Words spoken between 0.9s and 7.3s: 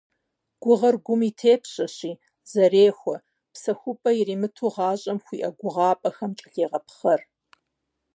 гум и тепщэщи, зэрехуэ, псэхупӏэ иримыту- гъащӏэм хуиӏэ гугъапӏэхэм кӏэлъегъэпхъэр.